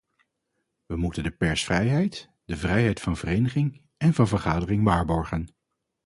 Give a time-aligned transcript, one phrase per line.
[0.85, 5.55] We moeten de persvrijheid, de vrijheid van vereniging en van vergadering waarborgen.